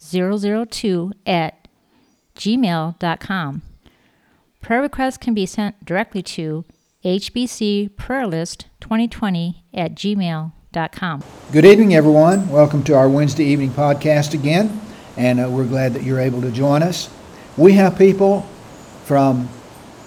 [0.00, 1.68] 002 at
[2.36, 3.62] gmail.com.
[4.60, 6.64] Prayer requests can be sent directly to
[7.04, 11.22] hbcprayerlist2020 at gmail.com.
[11.52, 12.48] Good evening, everyone.
[12.48, 14.80] Welcome to our Wednesday evening podcast again,
[15.16, 17.08] and uh, we're glad that you're able to join us.
[17.56, 18.42] We have people
[19.04, 19.48] from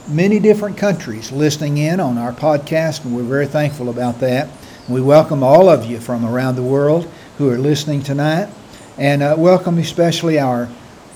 [0.07, 4.49] many different countries listening in on our podcast, and we're very thankful about that.
[4.87, 8.49] We welcome all of you from around the world who are listening tonight,
[8.99, 10.67] and uh, welcome especially our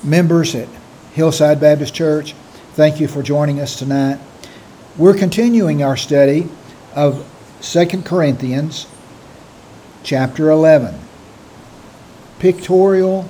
[0.05, 0.69] members at
[1.11, 2.31] Hillside Baptist Church.
[2.75, 4.21] Thank you for joining us tonight.
[4.97, 6.47] We're continuing our study
[6.95, 7.29] of
[7.61, 8.87] 2 Corinthians
[10.01, 10.97] chapter 11.
[12.39, 13.27] Pictorial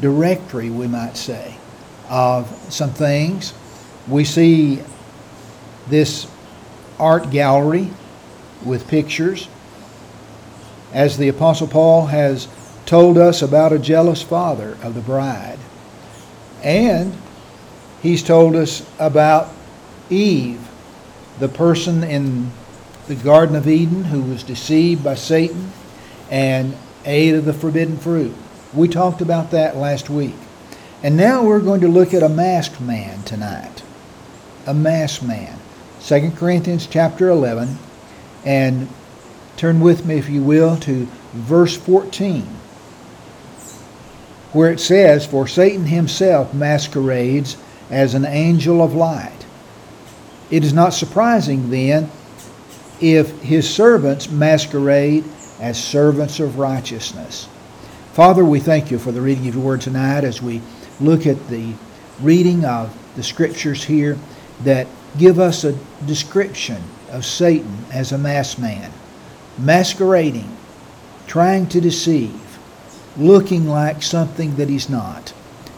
[0.00, 1.56] directory, we might say,
[2.10, 3.54] of some things.
[4.08, 4.82] We see
[5.88, 6.28] this
[6.98, 7.90] art gallery
[8.64, 9.48] with pictures.
[10.92, 12.48] As the Apostle Paul has
[12.86, 15.58] told us about a jealous father of the bride.
[16.62, 17.16] And
[18.02, 19.50] he's told us about
[20.10, 20.60] Eve,
[21.38, 22.50] the person in
[23.08, 25.72] the Garden of Eden who was deceived by Satan
[26.30, 28.34] and ate of the forbidden fruit.
[28.72, 30.34] We talked about that last week.
[31.02, 33.82] And now we're going to look at a masked man tonight.
[34.66, 35.58] A masked man.
[36.00, 37.76] 2 Corinthians chapter 11.
[38.44, 38.88] And
[39.56, 42.46] turn with me, if you will, to verse 14,
[44.52, 47.56] where it says, For Satan himself masquerades
[47.90, 49.46] as an angel of light.
[50.50, 52.10] It is not surprising, then,
[53.00, 55.24] if his servants masquerade
[55.60, 57.48] as servants of righteousness.
[58.12, 60.60] Father, we thank you for the reading of your word tonight as we
[61.00, 61.72] look at the
[62.20, 64.18] reading of the scriptures here
[64.64, 64.86] that
[65.18, 68.90] give us a description of Satan as a masked man,
[69.58, 70.56] masquerading,
[71.26, 72.38] trying to deceive,
[73.16, 75.32] looking like something that he's not.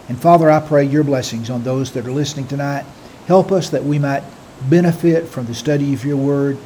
[0.08, 2.84] And Father, I pray your blessings on those that are listening tonight.
[3.26, 4.22] Help us that we might
[4.68, 6.58] benefit from the study of your word.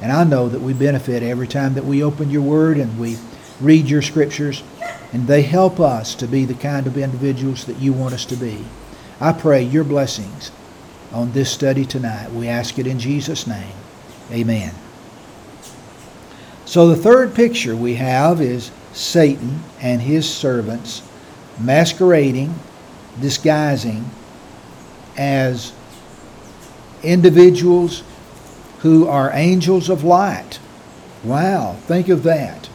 [0.00, 3.16] And I know that we benefit every time that we open your word and we
[3.60, 4.62] read your scriptures,
[5.12, 8.36] and they help us to be the kind of individuals that you want us to
[8.36, 8.64] be.
[9.20, 10.50] I pray your blessings
[11.12, 12.32] on this study tonight.
[12.32, 13.74] We ask it in Jesus' name.
[14.32, 14.74] Amen.
[16.64, 21.02] So the third picture we have is Satan and his servants
[21.58, 22.54] masquerading,
[23.20, 24.04] disguising
[25.16, 25.72] as
[27.02, 28.02] individuals
[28.80, 30.58] who are angels of light.
[31.24, 32.68] Wow, think of that.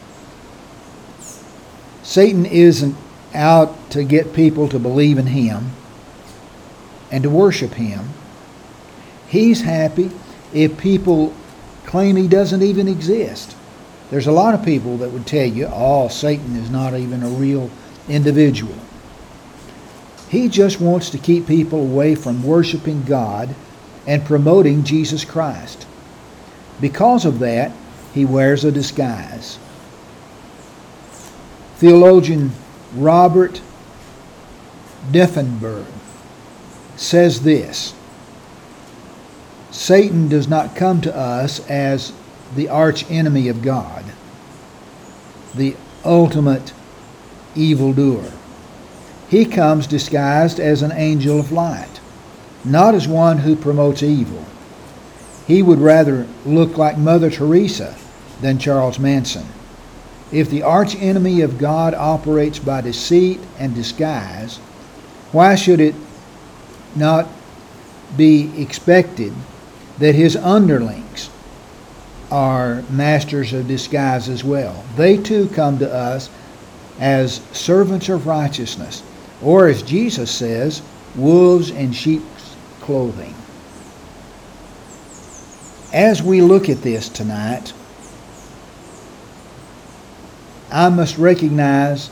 [2.02, 2.96] Satan isn't
[3.34, 5.72] out to get people to believe in him
[7.10, 8.08] and to worship him.
[9.28, 10.10] He's happy
[10.54, 11.34] if people
[11.84, 13.54] claim he doesn't even exist.
[14.10, 17.28] There's a lot of people that would tell you, oh, Satan is not even a
[17.28, 17.70] real
[18.08, 18.74] individual.
[20.28, 23.54] He just wants to keep people away from worshiping God
[24.06, 25.86] and promoting Jesus Christ.
[26.80, 27.72] Because of that,
[28.14, 29.58] he wears a disguise.
[31.76, 32.52] Theologian
[32.94, 33.60] Robert
[35.10, 35.86] Deffinbaugh
[36.96, 37.94] says this
[39.70, 42.12] Satan does not come to us as
[42.54, 44.04] the arch enemy of God,
[45.54, 46.72] the ultimate
[47.54, 48.32] evildoer.
[49.28, 52.00] He comes disguised as an angel of light,
[52.64, 54.44] not as one who promotes evil.
[55.46, 57.96] He would rather look like Mother Teresa
[58.40, 59.46] than Charles Manson.
[60.30, 64.58] If the arch enemy of God operates by deceit and disguise,
[65.32, 65.94] why should it
[66.94, 67.28] not
[68.16, 69.32] be expected
[69.98, 71.30] that his underlings
[72.30, 74.84] are masters of disguise as well?
[74.96, 76.30] They too come to us
[77.00, 79.02] as servants of righteousness,
[79.42, 80.82] or as Jesus says,
[81.16, 83.34] wolves in sheep's clothing.
[85.92, 87.72] As we look at this tonight,
[90.70, 92.10] I must recognize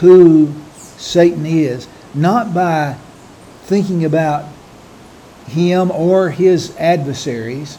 [0.00, 0.52] who
[0.96, 2.96] Satan is, not by
[3.64, 4.46] thinking about
[5.48, 7.78] him or his adversaries,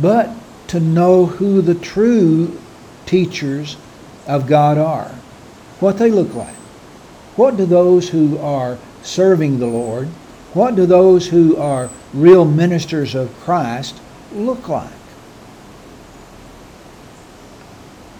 [0.00, 0.30] but
[0.68, 2.58] to know who the true
[3.06, 3.76] teachers
[4.26, 5.10] of God are,
[5.80, 6.54] what they look like.
[7.36, 10.08] What do those who are serving the Lord,
[10.54, 14.00] what do those who are real ministers of Christ
[14.32, 14.90] look like?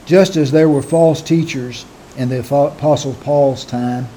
[0.07, 1.85] Just as there were false teachers
[2.17, 4.09] in the Apostle Paul's time,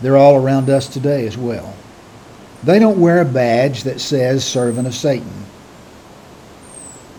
[0.00, 1.74] they're all around us today as well.
[2.62, 5.32] They don't wear a badge that says servant of Satan.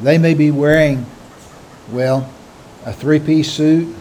[0.01, 1.05] They may be wearing,
[1.91, 2.31] well,
[2.85, 3.95] a three piece suit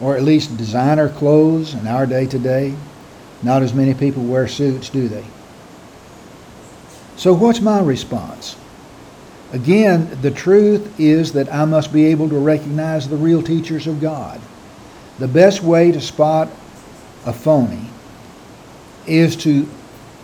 [0.00, 2.74] or at least designer clothes in our day today.
[3.42, 5.24] Not as many people wear suits, do they?
[7.16, 8.56] So, what's my response?
[9.52, 14.00] Again, the truth is that I must be able to recognize the real teachers of
[14.00, 14.40] God.
[15.18, 16.48] The best way to spot
[17.24, 17.88] a phony
[19.06, 19.68] is to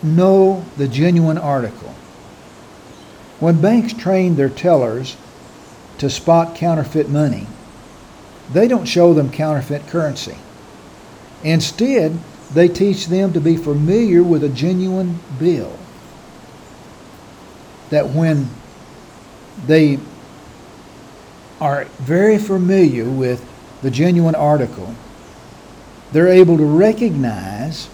[0.02, 1.94] know the genuine article.
[3.40, 5.16] When banks train their tellers
[5.98, 7.46] to spot counterfeit money,
[8.52, 10.36] they don't show them counterfeit currency.
[11.42, 12.18] Instead,
[12.52, 15.78] they teach them to be familiar with a genuine bill.
[17.90, 18.48] That when
[19.66, 19.98] they
[21.60, 23.44] are very familiar with
[23.82, 24.94] the genuine article,
[26.12, 27.88] they're able to recognize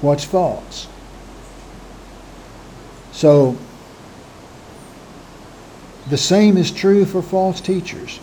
[0.00, 0.88] what's false.
[3.12, 3.56] So,
[6.08, 8.20] the same is true for false teachers.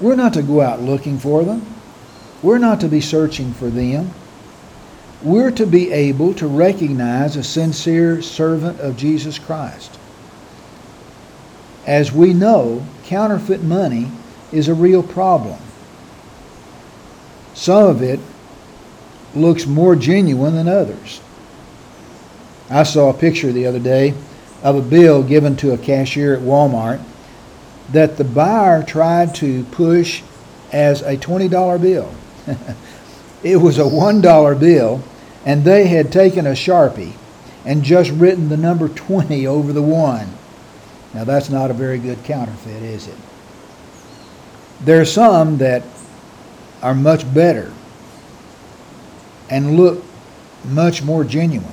[0.00, 1.64] We're not to go out looking for them.
[2.42, 4.10] We're not to be searching for them.
[5.22, 9.98] We're to be able to recognize a sincere servant of Jesus Christ.
[11.86, 14.08] As we know, counterfeit money
[14.52, 15.58] is a real problem.
[17.54, 18.20] Some of it
[19.38, 21.20] looks more genuine than others.
[22.70, 24.14] I saw a picture the other day
[24.62, 27.02] of a bill given to a cashier at Walmart
[27.92, 30.22] that the buyer tried to push
[30.72, 32.12] as a $20 bill.
[33.42, 35.02] it was a $1 bill,
[35.46, 37.14] and they had taken a Sharpie
[37.64, 40.28] and just written the number 20 over the 1.
[41.14, 43.16] Now, that's not a very good counterfeit, is it?
[44.82, 45.82] There are some that
[46.82, 47.72] are much better
[49.50, 50.02] and look
[50.64, 51.72] much more genuine.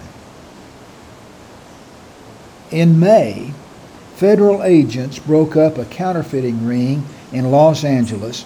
[2.72, 3.54] In May,
[4.16, 8.44] federal agents broke up a counterfeiting ring in Los Angeles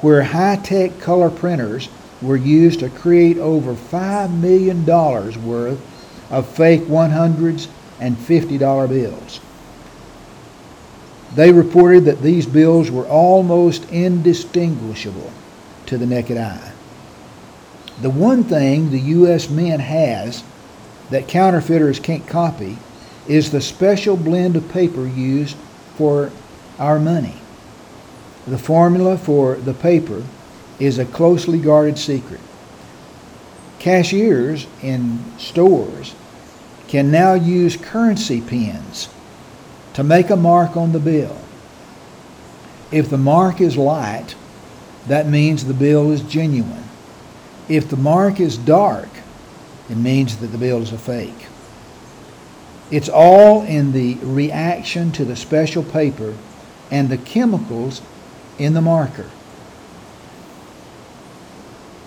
[0.00, 1.88] where high tech color printers
[2.20, 7.68] were used to create over $5 million worth of fake 100s
[8.00, 9.40] and $50 bills.
[11.34, 15.32] They reported that these bills were almost indistinguishable
[15.86, 16.72] to the naked eye.
[18.00, 19.50] The one thing the U.S.
[19.50, 20.42] Mint has
[21.10, 22.78] that counterfeiters can't copy
[23.28, 25.56] is the special blend of paper used
[25.96, 26.32] for
[26.78, 27.36] our money.
[28.46, 30.24] The formula for the paper
[30.80, 32.40] is a closely guarded secret.
[33.78, 36.14] Cashiers in stores
[36.88, 39.08] can now use currency pins
[39.94, 41.36] to make a mark on the bill.
[42.90, 44.34] If the mark is light,
[45.06, 46.84] that means the bill is genuine.
[47.68, 49.08] If the mark is dark,
[49.88, 51.46] it means that the bill is a fake.
[52.90, 56.36] It's all in the reaction to the special paper
[56.90, 58.02] and the chemicals
[58.58, 59.30] in the marker.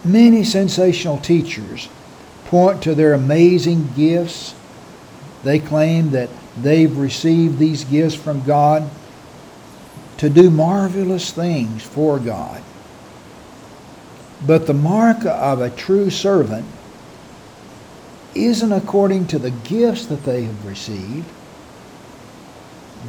[0.03, 1.89] Many sensational teachers
[2.45, 4.53] point to their amazing gifts.
[5.43, 8.89] They claim that they've received these gifts from God
[10.17, 12.61] to do marvelous things for God.
[14.45, 16.65] But the mark of a true servant
[18.33, 21.25] isn't according to the gifts that they have received.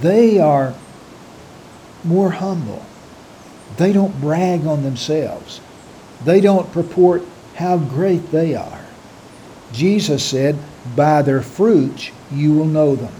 [0.00, 0.74] They are
[2.04, 2.84] more humble.
[3.76, 5.60] They don't brag on themselves.
[6.24, 7.22] They don't purport
[7.56, 8.84] how great they are.
[9.72, 10.56] Jesus said,
[10.94, 13.12] By their fruits you will know them.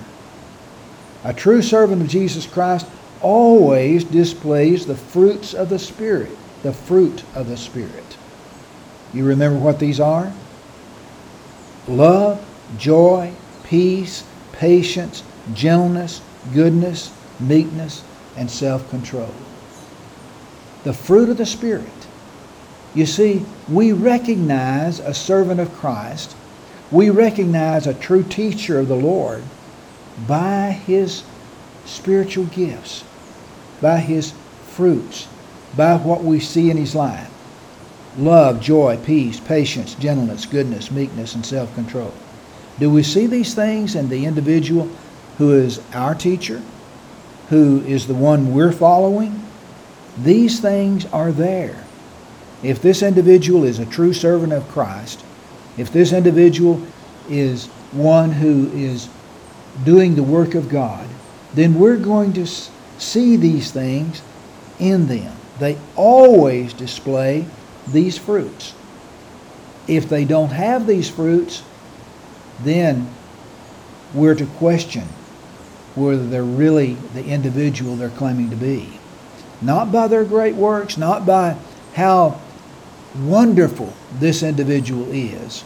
[1.24, 2.86] A true servant of Jesus Christ
[3.20, 8.16] always displays the fruits of the Spirit, the fruit of the Spirit.
[9.12, 10.32] You remember what these are?
[11.88, 12.44] love,
[12.78, 13.32] joy,
[13.64, 15.22] peace, patience,
[15.54, 16.20] gentleness,
[16.52, 18.02] goodness, meekness,
[18.36, 19.32] and self control.
[20.84, 21.88] The fruit of the Spirit.
[22.94, 26.34] You see, we recognize a servant of Christ,
[26.90, 29.42] we recognize a true teacher of the Lord
[30.26, 31.24] by his
[31.84, 33.04] spiritual gifts,
[33.82, 34.32] by his
[34.68, 35.28] fruits,
[35.76, 37.30] by what we see in his life
[38.18, 42.12] love, joy, peace, patience, gentleness, goodness, meekness, and self control.
[42.78, 44.88] Do we see these things in the individual
[45.38, 46.62] who is our teacher,
[47.48, 49.42] who is the one we're following?
[50.22, 51.84] These things are there.
[52.62, 55.24] If this individual is a true servant of Christ,
[55.76, 56.82] if this individual
[57.28, 59.08] is one who is
[59.84, 61.06] doing the work of God,
[61.54, 64.22] then we're going to see these things
[64.78, 65.36] in them.
[65.58, 67.46] They always display
[67.88, 68.74] these fruits.
[69.88, 71.62] If they don't have these fruits,
[72.62, 73.08] then
[74.12, 75.08] we're to question
[75.94, 78.98] whether they're really the individual they're claiming to be.
[79.62, 81.56] Not by their great works, not by
[81.94, 82.40] how
[83.18, 85.64] wonderful this individual is,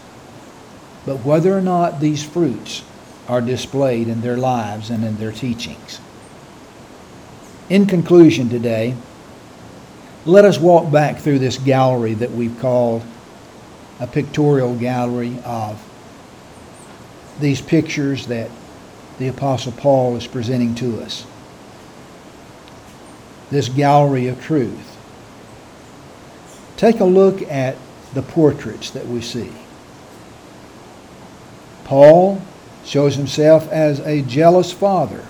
[1.05, 2.85] but whether or not these fruits
[3.27, 6.01] are displayed in their lives and in their teachings.
[7.69, 8.95] In conclusion today,
[10.27, 13.03] let us walk back through this gallery that we've called
[13.99, 15.83] a pictorial gallery of
[17.41, 18.51] these pictures that
[19.19, 21.27] the Apostle Paul is presenting to us.
[23.51, 24.97] This gallery of truth.
[26.77, 27.77] Take a look at
[28.15, 29.53] the portraits that we see.
[31.85, 32.41] Paul
[32.85, 35.27] shows himself as a jealous father,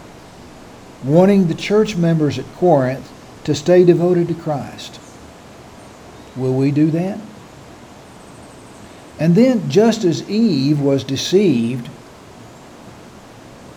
[1.03, 3.10] wanting the church members at Corinth
[3.45, 5.01] to stay devoted to Christ.
[6.37, 7.19] Will we do that?
[9.19, 11.91] And then, just as Eve was deceived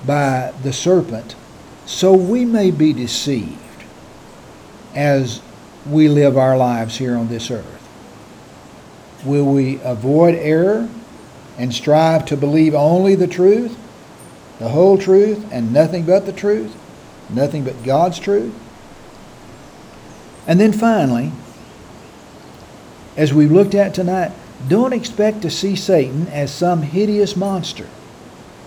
[0.06, 1.36] by the serpent,
[1.86, 3.58] so we may be deceived
[4.96, 5.42] as
[5.86, 7.66] we live our lives here on this earth.
[9.26, 10.88] Will we avoid error
[11.58, 13.78] and strive to believe only the truth,
[14.60, 16.74] the whole truth, and nothing but the truth,
[17.30, 18.54] nothing but God's truth?
[20.48, 21.32] And then finally,
[23.16, 24.32] as we've looked at tonight,
[24.68, 27.88] don't expect to see Satan as some hideous monster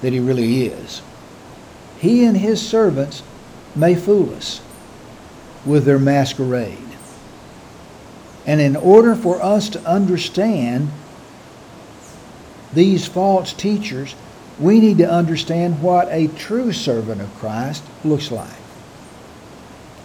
[0.02, 1.02] that he really is.
[1.99, 3.23] He and his servants
[3.75, 4.61] may fool us
[5.64, 6.78] with their masquerade.
[8.47, 10.90] And in order for us to understand
[12.73, 14.14] these false teachers,
[14.59, 18.54] we need to understand what a true servant of Christ looks like.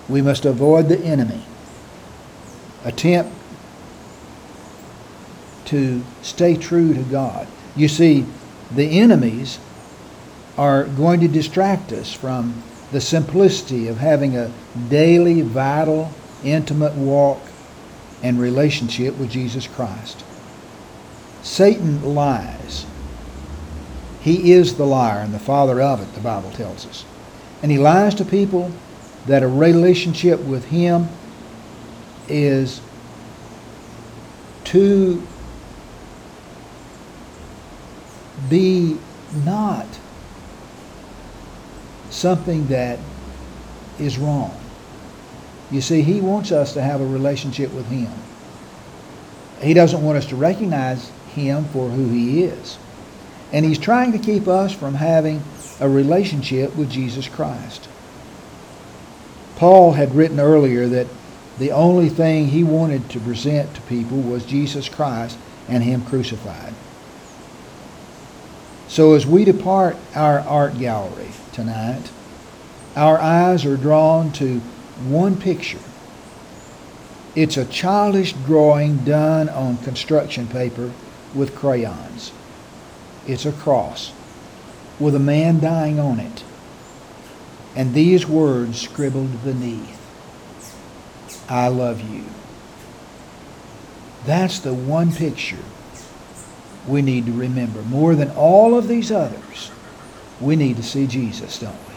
[0.09, 1.43] We must avoid the enemy,
[2.83, 3.33] attempt
[5.65, 7.47] to stay true to God.
[7.75, 8.25] You see,
[8.71, 9.59] the enemies
[10.57, 12.61] are going to distract us from
[12.91, 14.51] the simplicity of having a
[14.89, 16.11] daily, vital,
[16.43, 17.41] intimate walk
[18.21, 20.23] and relationship with Jesus Christ.
[21.41, 22.85] Satan lies.
[24.21, 27.05] He is the liar and the father of it, the Bible tells us.
[27.63, 28.71] And he lies to people
[29.25, 31.07] that a relationship with him
[32.31, 32.81] is
[34.65, 35.21] to
[38.49, 38.97] be
[39.45, 39.87] not
[42.09, 42.99] something that
[43.99, 44.57] is wrong.
[45.69, 48.11] You see, he wants us to have a relationship with him.
[49.61, 52.77] He doesn't want us to recognize him for who he is.
[53.53, 55.41] And he's trying to keep us from having
[55.79, 57.87] a relationship with Jesus Christ.
[59.55, 61.07] Paul had written earlier that
[61.57, 66.73] the only thing he wanted to present to people was Jesus Christ and him crucified.
[68.87, 72.11] So as we depart our art gallery tonight,
[72.95, 74.59] our eyes are drawn to
[75.07, 75.79] one picture.
[77.35, 80.91] It's a childish drawing done on construction paper
[81.33, 82.33] with crayons.
[83.25, 84.11] It's a cross
[84.99, 86.43] with a man dying on it.
[87.75, 90.00] And these words scribbled beneath
[91.51, 92.23] I love you.
[94.25, 95.57] That's the one picture
[96.87, 97.81] we need to remember.
[97.81, 99.69] More than all of these others,
[100.39, 101.95] we need to see Jesus, don't we?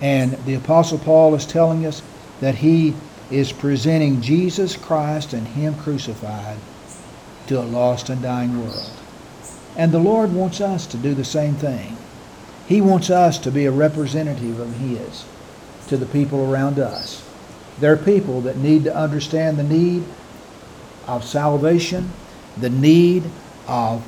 [0.00, 2.02] And the Apostle Paul is telling us
[2.40, 2.94] that he
[3.30, 6.58] is presenting Jesus Christ and Him crucified
[7.46, 8.90] to a lost and dying world.
[9.76, 11.96] And the Lord wants us to do the same thing.
[12.66, 15.24] He wants us to be a representative of His
[15.86, 17.29] to the people around us.
[17.80, 20.04] There are people that need to understand the need
[21.06, 22.10] of salvation,
[22.56, 23.24] the need
[23.66, 24.06] of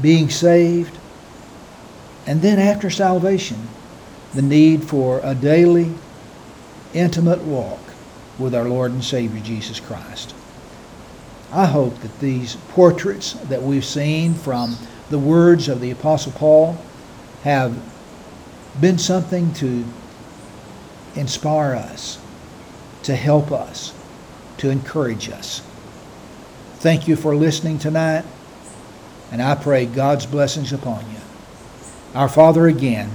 [0.00, 0.96] being saved,
[2.26, 3.68] and then after salvation,
[4.34, 5.92] the need for a daily,
[6.94, 7.80] intimate walk
[8.38, 10.34] with our Lord and Savior Jesus Christ.
[11.52, 14.76] I hope that these portraits that we've seen from
[15.10, 16.76] the words of the Apostle Paul
[17.42, 17.76] have
[18.80, 19.84] been something to
[21.16, 22.18] inspire us,
[23.04, 23.92] to help us,
[24.58, 25.62] to encourage us.
[26.76, 28.24] Thank you for listening tonight,
[29.32, 31.18] and I pray God's blessings upon you.
[32.14, 33.10] Our Father, again,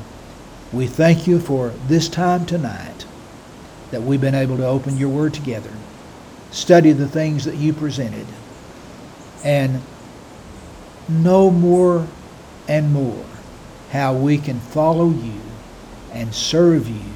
[0.74, 3.06] we thank you for this time tonight.
[3.92, 5.72] that we've been able to open your word together,
[6.52, 8.26] study the things that you presented,
[9.44, 9.82] and
[11.10, 12.08] know more
[12.68, 13.26] and more
[13.92, 15.42] how we can follow you
[16.14, 17.11] and serve you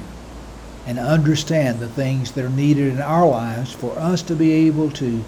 [0.86, 4.90] and understand the things that are needed in our lives for us to be able
[4.92, 5.24] to